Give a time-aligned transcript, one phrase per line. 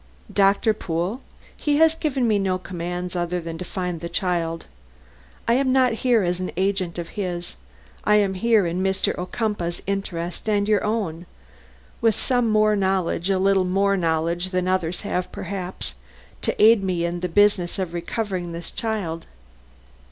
[0.33, 1.21] "Doctor Pool?
[1.55, 4.65] He has given me no commands other than to find the child.
[5.47, 7.55] I am not here as an agent of his.
[8.03, 9.15] I am here in Mr.
[9.15, 11.27] Ocumpaugh's interest and your own;
[12.01, 15.93] with some knowledge a little more knowledge than others have perhaps
[16.41, 19.27] to aid me in the business of recovering this child.